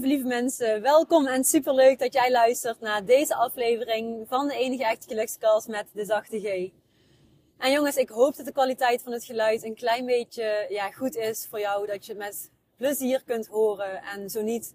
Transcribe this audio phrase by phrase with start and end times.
[0.00, 4.84] lieve, lieve mensen, welkom en superleuk dat jij luistert naar deze aflevering van de enige
[4.84, 6.70] echte gelukskast met de zachte G.
[7.58, 11.16] En jongens, ik hoop dat de kwaliteit van het geluid een klein beetje ja, goed
[11.16, 14.02] is voor jou, dat je het met plezier kunt horen.
[14.02, 14.74] En zo niet,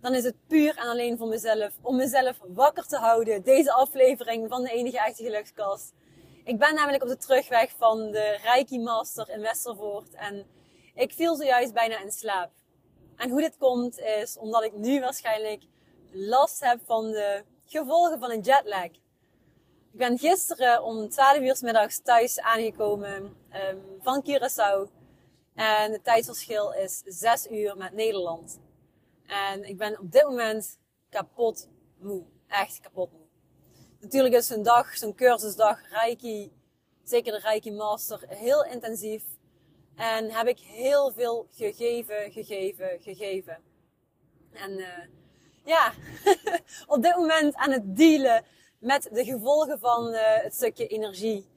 [0.00, 4.48] dan is het puur en alleen voor mezelf, om mezelf wakker te houden, deze aflevering
[4.48, 5.92] van de enige echte gelukskast.
[6.44, 10.46] Ik ben namelijk op de terugweg van de Reiki Master in Westervoort en
[10.94, 12.50] ik viel zojuist bijna in slaap.
[13.20, 15.62] En hoe dit komt is omdat ik nu waarschijnlijk
[16.12, 18.84] last heb van de gevolgen van een jetlag.
[18.84, 23.36] Ik ben gisteren om 12 uur middags thuis aangekomen
[23.70, 24.90] um, van Curaçao.
[25.54, 28.58] En het tijdsverschil is 6 uur met Nederland.
[29.26, 31.68] En ik ben op dit moment kapot
[31.98, 32.24] moe.
[32.48, 33.26] Echt kapot moe.
[34.00, 36.52] Natuurlijk is zo'n dag, zo'n cursusdag Reiki,
[37.04, 39.24] zeker de Reiki Master, heel intensief.
[40.00, 43.58] En heb ik heel veel gegeven, gegeven, gegeven.
[44.52, 44.86] En uh,
[45.64, 45.92] ja,
[46.94, 48.44] op dit moment aan het dealen
[48.78, 51.48] met de gevolgen van uh, het stukje energie.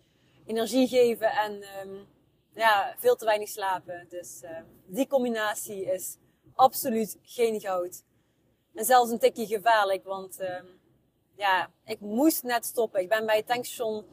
[0.46, 2.08] Energie geven en um,
[2.54, 4.06] ja, veel te weinig slapen.
[4.10, 6.18] Dus uh, die combinatie is
[6.54, 8.04] absoluut geen goud.
[8.74, 10.80] En zelfs een tikje gevaarlijk, want um,
[11.36, 13.02] ja, ik moest net stoppen.
[13.02, 14.06] Ik ben bij het tankstation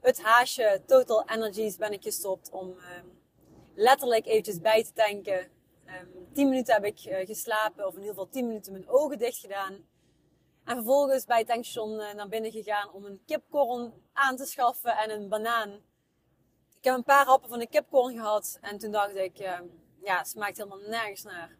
[0.00, 3.17] het haasje Total Energies ben ik gestopt om um,
[3.78, 5.50] letterlijk eventjes bij te tanken.
[5.86, 9.18] Um, 10 minuten heb ik uh, geslapen, of in ieder geval 10 minuten mijn ogen
[9.18, 9.74] dicht gedaan.
[10.64, 14.96] En vervolgens bij het tankstation uh, naar binnen gegaan om een kipkorn aan te schaffen
[14.96, 15.70] en een banaan.
[16.78, 19.60] Ik heb een paar happen van de kipkorn gehad en toen dacht ik, uh,
[20.02, 21.56] ja, het smaakt helemaal nergens naar.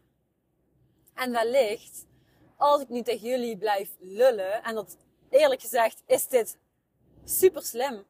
[1.13, 2.05] En wellicht,
[2.57, 4.97] als ik nu tegen jullie blijf lullen, en dat
[5.29, 6.57] eerlijk gezegd is dit
[7.23, 8.05] super slim,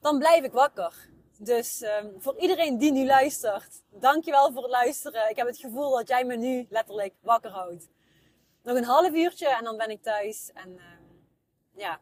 [0.00, 1.12] dan blijf ik wakker.
[1.44, 5.30] Dus um, voor iedereen die nu luistert, dankjewel voor het luisteren.
[5.30, 7.88] Ik heb het gevoel dat jij me nu letterlijk wakker houdt.
[8.62, 10.50] Nog een half uurtje en dan ben ik thuis.
[10.54, 10.82] En uh,
[11.72, 12.00] ja,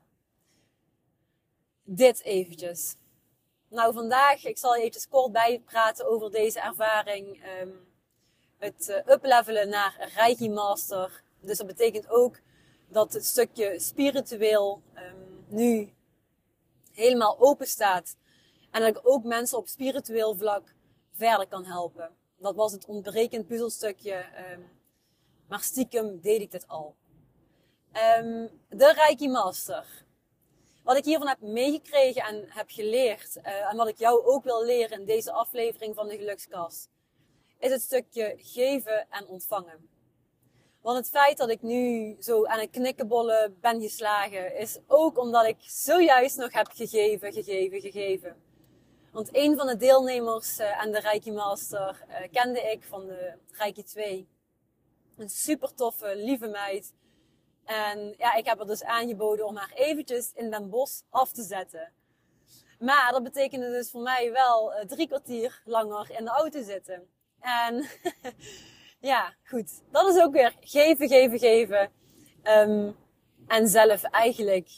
[1.82, 2.94] dit eventjes.
[3.68, 7.44] Nou, vandaag, ik zal je eventjes kort bijpraten over deze ervaring.
[7.60, 7.86] Um,
[8.58, 11.22] het uh, uplevelen naar Reiki Master.
[11.40, 12.40] Dus dat betekent ook
[12.88, 14.82] dat het stukje spiritueel
[15.48, 15.94] nu
[16.92, 18.16] helemaal open staat
[18.72, 20.74] en dat ik ook mensen op spiritueel vlak
[21.12, 22.10] verder kan helpen.
[22.36, 24.24] Dat was het ontbrekend puzzelstukje.
[24.52, 24.70] Um,
[25.48, 26.94] maar stiekem deed ik dit al.
[28.18, 30.04] Um, de Reiki Master.
[30.82, 33.36] Wat ik hiervan heb meegekregen en heb geleerd.
[33.36, 36.90] Uh, en wat ik jou ook wil leren in deze aflevering van de Gelukskast.
[37.58, 39.88] Is het stukje geven en ontvangen.
[40.80, 45.46] Want het feit dat ik nu zo aan het knikkenbollen ben geslagen, is ook omdat
[45.46, 48.36] ik zojuist nog heb gegeven, gegeven, gegeven.
[49.12, 53.32] Want een van de deelnemers uh, aan de Reiki Master uh, kende ik van de
[53.50, 54.28] Reiki 2.
[55.16, 56.94] Een super toffe, lieve meid.
[57.64, 61.42] En ja, ik heb er dus aangeboden om haar eventjes in Den Bosch af te
[61.42, 61.92] zetten.
[62.78, 67.08] Maar dat betekende dus voor mij wel uh, drie kwartier langer in de auto zitten.
[67.40, 67.86] En
[69.12, 69.82] ja, goed.
[69.90, 71.90] Dat is ook weer geven, geven, geven.
[72.44, 72.96] Um,
[73.46, 74.70] en zelf eigenlijk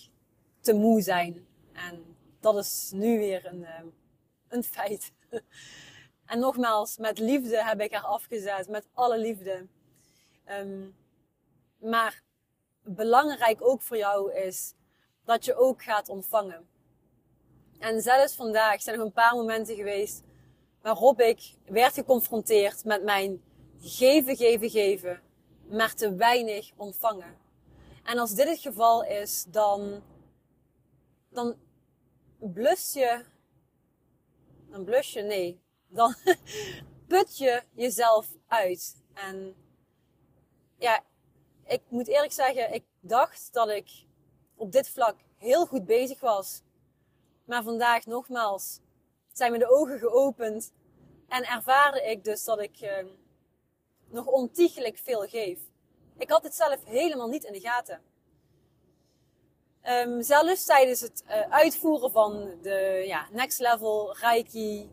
[0.60, 1.46] te moe zijn.
[1.72, 3.66] En dat is nu weer een
[4.54, 5.12] een feit.
[6.24, 9.66] En nogmaals, met liefde heb ik haar afgezet, met alle liefde.
[10.50, 10.96] Um,
[11.78, 12.22] maar
[12.82, 14.74] belangrijk ook voor jou is
[15.24, 16.68] dat je ook gaat ontvangen.
[17.78, 20.22] En zelfs vandaag zijn er een paar momenten geweest
[20.82, 23.42] waarop ik werd geconfronteerd met mijn
[23.80, 25.22] geven, geven, geven,
[25.68, 27.36] maar te weinig ontvangen.
[28.04, 30.02] En als dit het geval is, dan,
[31.28, 31.56] dan
[32.38, 33.24] blus je
[34.74, 35.60] dan blus je, nee.
[35.88, 36.14] Dan
[37.08, 38.96] put je jezelf uit.
[39.12, 39.56] En
[40.78, 41.04] ja,
[41.66, 43.90] ik moet eerlijk zeggen, ik dacht dat ik
[44.54, 46.62] op dit vlak heel goed bezig was.
[47.44, 48.80] Maar vandaag nogmaals
[49.32, 50.72] zijn me de ogen geopend
[51.28, 53.06] en ervaarde ik dus dat ik uh,
[54.08, 55.58] nog ontiegelijk veel geef.
[56.18, 58.02] Ik had het zelf helemaal niet in de gaten.
[59.88, 64.90] Um, zelfs tijdens het uh, uitvoeren van de ja, next level Reiki,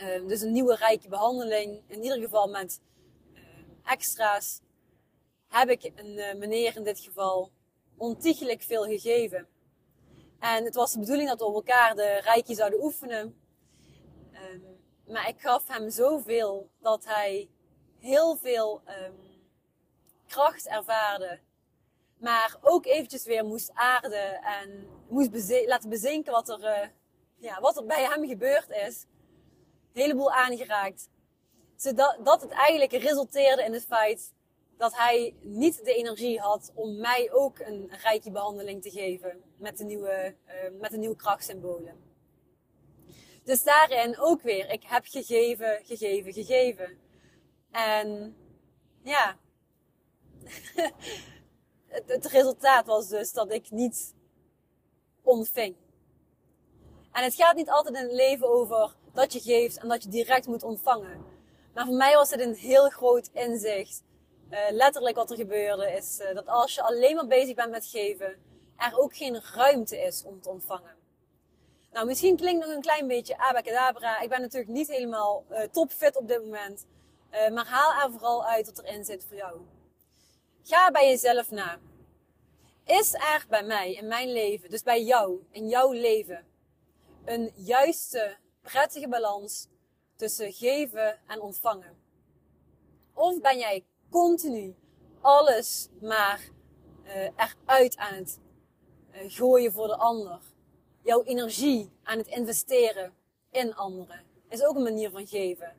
[0.00, 2.80] um, dus een nieuwe Reiki behandeling, in ieder geval met
[3.34, 3.40] uh,
[3.84, 4.60] extra's,
[5.48, 7.50] heb ik een uh, meneer in dit geval
[7.96, 9.48] ontiegelijk veel gegeven.
[10.38, 13.38] En het was de bedoeling dat we op elkaar de Reiki zouden oefenen.
[15.06, 17.50] Maar ik gaf hem zoveel dat hij
[17.98, 18.82] heel veel
[20.26, 21.40] kracht ervaarde
[22.24, 26.88] maar ook eventjes weer moest aarden en moest laten bezinken wat er, uh,
[27.38, 29.06] ja, wat er bij hem gebeurd is.
[29.92, 31.08] Een heleboel aangeraakt.
[31.76, 34.32] Zodat dat het eigenlijk resulteerde in het feit
[34.76, 39.78] dat hij niet de energie had om mij ook een rijke behandeling te geven met
[39.78, 42.02] de nieuwe, uh, met de nieuwe krachtsymbolen.
[43.42, 46.98] Dus daarin ook weer, ik heb gegeven, gegeven, gegeven.
[47.70, 48.36] En
[49.02, 49.38] ja,
[52.06, 54.14] het, resultaat was dus dat ik niet
[55.22, 55.76] ontving.
[57.12, 60.08] En het gaat niet altijd in het leven over dat je geeft en dat je
[60.08, 61.24] direct moet ontvangen.
[61.74, 64.02] Maar voor mij was het een heel groot inzicht.
[64.50, 67.86] Uh, letterlijk wat er gebeurde is uh, dat als je alleen maar bezig bent met
[67.86, 68.36] geven,
[68.76, 70.96] er ook geen ruimte is om te ontvangen.
[71.92, 74.20] Nou, misschien klinkt nog een klein beetje abacadabra.
[74.20, 76.86] Ik ben natuurlijk niet helemaal uh, topfit op dit moment.
[77.52, 79.60] maar haal er vooral uit wat erin zit voor jou.
[80.66, 81.78] Ga bij jezelf na.
[82.84, 86.46] Is er bij mij in mijn leven, dus bij jou, in jouw leven,
[87.24, 89.68] een juiste, prettige balans
[90.16, 91.96] tussen geven en ontvangen?
[93.14, 94.74] Of ben jij continu
[95.20, 96.40] alles maar
[97.04, 98.38] uh, eruit aan het
[99.12, 100.40] uh, gooien voor de ander?
[101.02, 103.14] Jouw energie aan het investeren
[103.50, 105.76] in anderen is ook een manier van geven.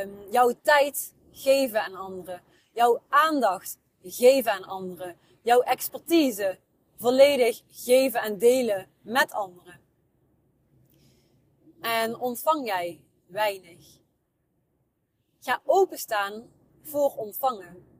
[0.00, 2.42] Um, jouw tijd geven aan anderen.
[2.72, 5.18] Jouw aandacht geven aan anderen.
[5.42, 6.58] Jouw expertise
[6.98, 9.80] volledig geven en delen met anderen.
[11.80, 14.00] En ontvang jij weinig.
[15.40, 16.50] Ga openstaan
[16.82, 17.92] voor ontvangen.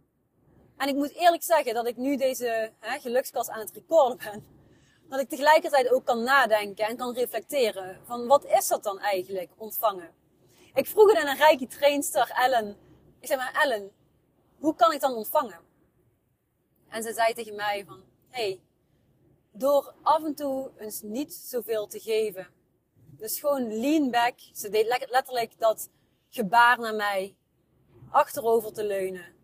[0.77, 4.45] En ik moet eerlijk zeggen dat ik nu deze hè, gelukskast aan het recorden ben.
[5.09, 9.51] Dat ik tegelijkertijd ook kan nadenken en kan reflecteren van wat is dat dan eigenlijk,
[9.57, 10.15] ontvangen.
[10.75, 12.77] Ik vroeg het aan een rijke trainster, Ellen.
[13.21, 13.91] Ik zei maar, Ellen,
[14.59, 15.61] hoe kan ik dan ontvangen?
[16.93, 18.61] En ze zei tegen mij van, hey,
[19.51, 22.47] door af en toe eens niet zoveel te geven.
[23.11, 24.35] Dus gewoon lean back.
[24.53, 25.91] Ze deed letterlijk dat
[26.29, 27.35] gebaar naar mij.
[28.11, 29.35] Achterover te leunen.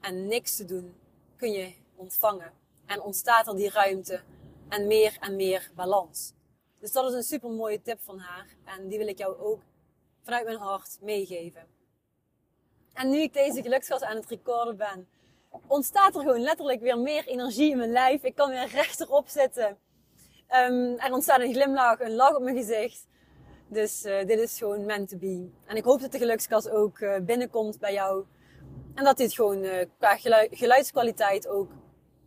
[0.00, 0.94] En niks te doen.
[1.36, 2.52] Kun je ontvangen.
[2.86, 4.20] En ontstaat er die ruimte.
[4.68, 6.32] En meer en meer balans.
[6.78, 8.46] Dus dat is een super mooie tip van haar.
[8.64, 9.62] En die wil ik jou ook
[10.22, 11.66] vanuit mijn hart meegeven.
[12.92, 15.08] En nu ik deze geluksgas aan het recorden ben,
[15.66, 18.22] ontstaat er gewoon letterlijk weer meer energie in mijn lijf.
[18.22, 19.78] Ik kan weer rechterop zitten.
[20.68, 23.06] Um, er ontstaat een glimlach, een lach op mijn gezicht.
[23.68, 25.50] Dus uh, dit is gewoon meant to be.
[25.66, 28.24] En ik hoop dat de gelukskas ook uh, binnenkomt bij jou.
[28.94, 30.16] En dat dit gewoon uh, qua
[30.50, 31.70] geluidskwaliteit ook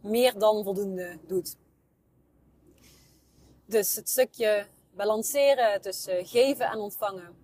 [0.01, 1.55] meer dan voldoende doet.
[3.65, 7.35] Dus het stukje balanceren tussen geven en ontvangen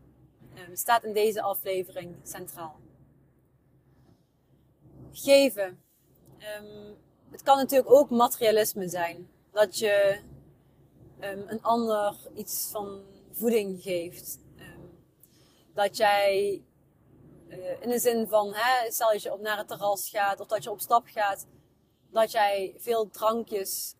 [0.67, 2.79] um, staat in deze aflevering centraal
[5.15, 5.83] geven.
[6.59, 6.97] Um,
[7.31, 9.29] het kan natuurlijk ook materialisme zijn.
[9.51, 10.19] Dat je
[11.19, 14.39] um, een ander iets van voeding geeft.
[14.57, 15.03] Um,
[15.73, 16.63] dat jij
[17.47, 20.63] uh, in de zin van, hè, stel je op naar het terras gaat of dat
[20.63, 21.47] je op stap gaat,
[22.09, 23.95] dat jij veel drankjes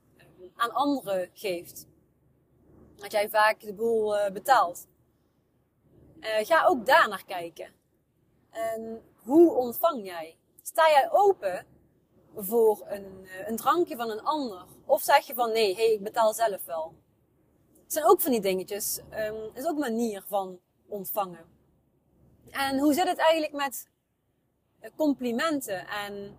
[0.55, 1.87] aan anderen geeft.
[2.95, 4.87] Dat jij vaak de boel uh, betaalt.
[6.19, 7.73] Uh, ga ook daar naar kijken.
[8.49, 10.37] En hoe ontvang jij?
[10.67, 11.65] Sta jij open
[12.35, 14.65] voor een, eh, een drankje van een ander?
[14.85, 16.95] Of zeg je van nee, hey, ik betaal zelf wel?
[17.83, 18.99] Het zijn ook van die dingetjes.
[19.13, 21.45] Um, is ook manier van ontvangen.
[22.49, 23.87] En hoe zit het eigenlijk met
[24.79, 26.37] eh, complimenten en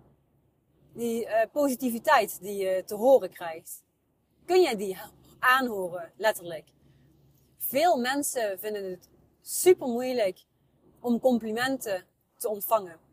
[0.93, 3.83] die uh, positiviteit die je te horen krijgt?
[4.45, 4.99] Kun jij die
[5.39, 6.69] aanhoren, letterlijk?
[7.59, 9.09] Veel mensen vinden het
[9.43, 10.45] super moeilijk
[11.01, 12.07] om complimenten
[12.37, 13.06] te ontvangen.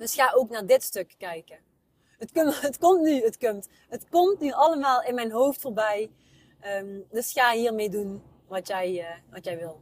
[0.00, 1.58] Dus ga ook naar dit stuk kijken.
[2.18, 3.68] Het, komt, het komt nu, het komt.
[3.88, 6.10] Het komt nu allemaal in mijn hoofd voorbij.
[6.64, 9.80] Um, dus ga hiermee doen wat jij, uh, wat jij wil.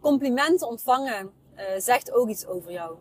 [0.00, 2.98] Complimenten ontvangen uh, zegt ook iets over jou.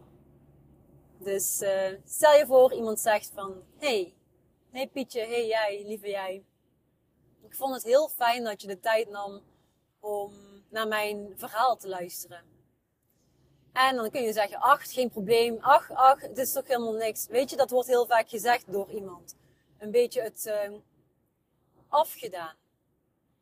[1.18, 3.64] Dus uh, stel je voor iemand zegt van...
[3.78, 4.14] Hey,
[4.72, 6.46] hey Pietje, hey jij, lieve jij.
[7.42, 9.42] Ik vond het heel fijn dat je de tijd nam
[10.00, 10.34] om
[10.70, 12.55] naar mijn verhaal te luisteren.
[13.76, 15.58] En dan kun je zeggen, ach, geen probleem.
[15.60, 17.28] Ach, ach, het is toch helemaal niks.
[17.28, 19.36] Weet je, dat wordt heel vaak gezegd door iemand.
[19.78, 20.78] Een beetje het uh,
[21.88, 22.56] afgedaan.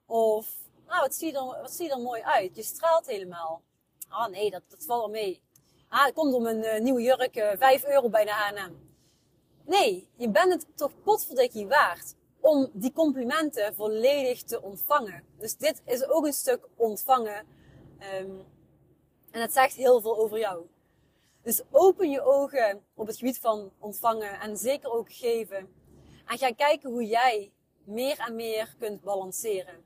[0.05, 0.47] Of,
[0.87, 2.55] nou, wat zie, je er, wat zie je er mooi uit.
[2.55, 3.61] Je straalt helemaal.
[4.09, 5.41] Ah, nee, dat, dat valt wel mee.
[5.87, 8.73] Ah, het komt om een uh, nieuwe jurk, uh, eh, 5 euro bij de H&M.
[9.65, 15.23] Nee, je bent het toch potverdikkie waard om die complimenten volledig te ontvangen.
[15.37, 17.45] Dus dit is ook een stuk ontvangen.
[18.19, 18.52] Um,
[19.33, 20.65] en het zegt heel veel over jou.
[21.41, 25.73] Dus open je ogen op het gebied van ontvangen en zeker ook geven.
[26.25, 27.51] En ga kijken hoe jij
[27.83, 29.85] meer en meer kunt balanceren.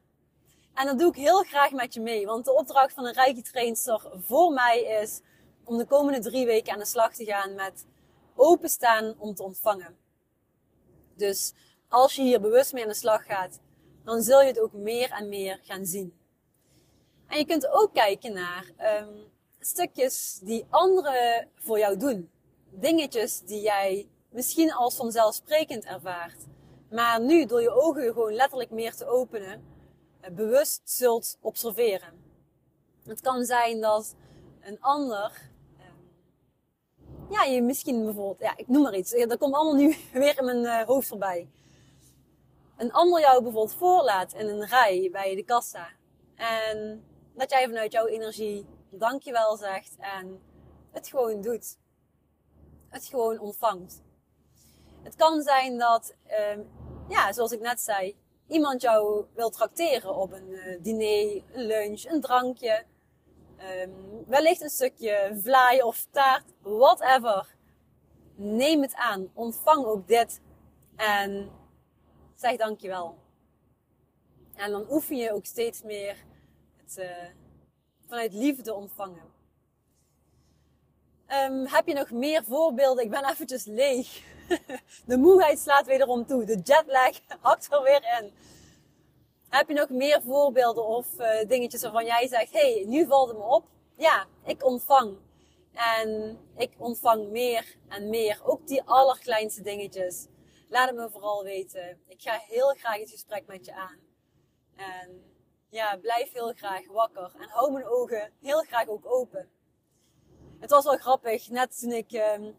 [0.74, 3.42] En dat doe ik heel graag met je mee, want de opdracht van een rijke
[3.42, 5.22] trainster voor mij is
[5.64, 7.86] om de komende drie weken aan de slag te gaan met
[8.36, 9.98] openstaan om te ontvangen.
[11.16, 11.54] Dus
[11.88, 13.60] als je hier bewust mee aan de slag gaat,
[14.04, 16.14] dan zul je het ook meer en meer gaan zien.
[17.28, 19.36] En je kunt ook kijken naar um,
[19.68, 22.30] stukjes die anderen voor jou doen.
[22.70, 26.46] Dingetjes die jij misschien als vanzelfsprekend ervaart.
[26.92, 29.64] Maar nu door je ogen gewoon letterlijk meer te openen,
[30.20, 32.26] eh, bewust zult observeren.
[33.04, 34.16] Het kan zijn dat
[34.62, 39.76] een ander, ehm, ja, je misschien bijvoorbeeld, ja, ik noem maar iets, dat komt allemaal
[39.76, 41.50] nu weer in mijn uh, hoofd voorbij.
[42.78, 45.88] Een ander jou bijvoorbeeld voorlaat in een rij bij de kassa.
[46.36, 47.04] En
[47.36, 50.42] dat jij vanuit jouw energie dankjewel zegt en
[50.92, 51.78] het gewoon doet.
[52.90, 54.02] Het gewoon ontvangt.
[55.02, 56.16] Het kan zijn dat,
[56.52, 56.70] um,
[57.10, 58.16] ja, zoals ik net zei,
[58.48, 62.86] iemand jou wil trakteren op een uh, diner, een lunch, een drankje.
[63.82, 67.56] Um, wellicht een stukje vlaai of taart, whatever.
[68.36, 69.32] Neem het aan.
[69.34, 70.42] Ontvang ook dit.
[70.96, 71.52] En
[72.36, 73.18] zeg dankjewel.
[74.56, 76.18] En dan oefen je ook steeds meer
[76.78, 77.28] het uh,
[78.08, 79.36] vanuit liefde ontvangen.
[81.30, 83.04] Um, heb je nog meer voorbeelden?
[83.04, 84.22] Ik ben eventjes leeg.
[85.06, 86.46] De moeheid slaat wederom toe.
[86.46, 88.34] De jetlag hakt er weer in.
[89.50, 93.38] Heb je nog meer voorbeelden of uh, dingetjes waarvan jij zegt: hey, nu valt het
[93.38, 93.66] me op.
[93.96, 95.18] Ja, ik ontvang.
[95.74, 98.42] En ik ontvang meer en meer.
[98.44, 100.28] Ook die allerkleinste dingetjes.
[100.70, 102.00] Laat het me vooral weten.
[102.08, 103.98] Ik ga heel graag het gesprek met je aan.
[104.76, 105.24] En
[105.70, 107.32] ja, blijf heel graag wakker.
[107.40, 109.50] En hou mijn ogen heel graag ook open.
[110.60, 111.50] Het was wel grappig.
[111.50, 112.56] Net toen ik um,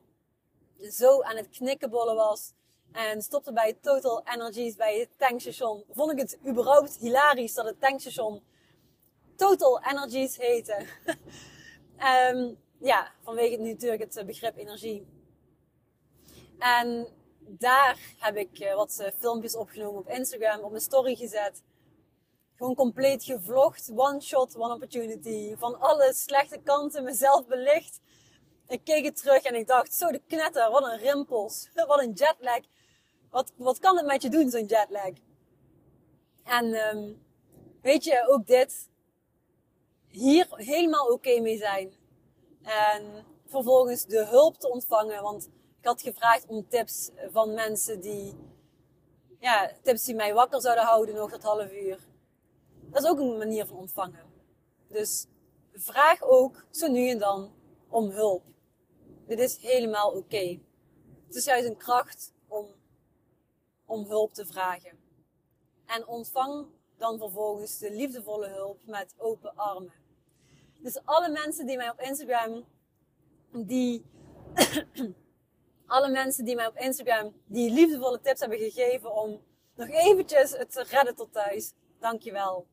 [0.91, 2.53] zo aan het knikkenbollen was.
[2.93, 5.85] En stopte bij Total Energies bij het tankstation.
[5.91, 8.43] Vond ik het überhaupt hilarisch dat het tankstation
[9.37, 10.87] Total Energies heette.
[12.35, 12.59] um,
[12.91, 15.07] ja, vanwege natuurlijk het begrip energie.
[16.59, 17.09] En
[17.41, 21.63] daar heb ik uh, wat uh, filmpjes opgenomen op Instagram, op mijn story gezet.
[22.59, 23.91] Gewoon compleet gevlogd.
[23.95, 25.57] One shot, one opportunity.
[25.57, 28.01] Van alle slechte kanten mezelf belicht.
[28.69, 31.69] Ik keek het terug en ik dacht, zo de knetter, wat een rimpels.
[31.87, 32.61] Wat een jetlag.
[33.31, 35.13] Wat, wat kan het met je doen, zo'n jetlag?
[36.45, 37.23] En um,
[37.83, 38.89] weet je, ook dit.
[40.09, 41.93] Hier helemaal oké mee zijn.
[42.63, 45.23] En vervolgens de hulp te ontvangen.
[45.23, 45.49] Want
[45.81, 48.35] ik had gevraagd om tips van mensen die,
[49.41, 52.08] ja, tips die mij wakker zouden houden nog dat half uur.
[52.91, 54.27] Dat is ook een manier van ontvangen.
[54.89, 55.27] Dus
[55.73, 57.53] vraag ook zo nu en dan
[57.89, 58.43] om hulp.
[59.27, 60.59] Dit is helemaal oké.
[61.27, 62.67] Het is juist een kracht om,
[63.85, 64.99] om hulp te vragen.
[65.87, 66.67] En ontvang
[66.97, 69.93] dan vervolgens de liefdevolle hulp met open armen.
[70.79, 72.65] Dus alle mensen die mij op Instagram,
[73.53, 74.05] die,
[75.87, 79.41] alle mensen die mij op Instagram die liefdevolle tips hebben gegeven om
[79.75, 81.73] nog eventjes het te redden tot thuis.
[81.99, 82.67] Dankjewel.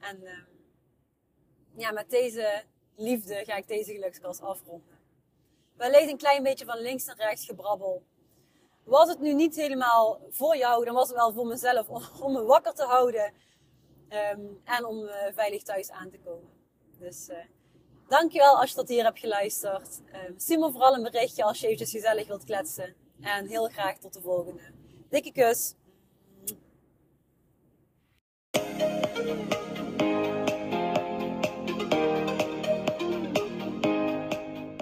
[0.00, 0.30] En uh,
[1.76, 2.62] ja, met deze
[2.96, 4.98] liefde ga ik deze gelukskast afronden.
[5.76, 8.02] Wellicht een klein beetje van links naar rechts gebrabbel.
[8.84, 11.88] Was het nu niet helemaal voor jou, dan was het wel voor mezelf
[12.20, 13.32] om, me wakker te houden.
[14.32, 16.50] Um, en om uh, veilig thuis aan te komen.
[16.98, 17.36] Dus uh,
[18.08, 20.00] dankjewel als je tot hier hebt geluisterd.
[20.28, 22.94] Um, stuur me vooral een berichtje als je eventjes gezellig wilt kletsen.
[23.20, 24.62] En heel graag tot de volgende.
[25.08, 25.74] Dikke kus.